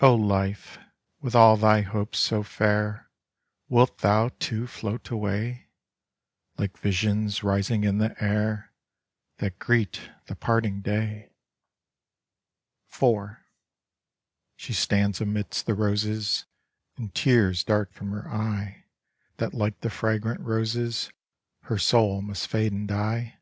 [0.00, 0.78] Oh life,
[1.20, 3.08] with all thy hopes so fair,
[3.68, 5.68] wilt thou too float away,
[6.58, 8.72] like visions rising in the air
[9.36, 11.30] that j^reet the parting day!
[12.92, 13.36] IV
[14.56, 16.46] She stands amidst the roses,
[16.96, 18.86] and tears dart from her eye
[19.36, 21.12] that like the fragrant roses
[21.68, 23.38] her soul must fade and die..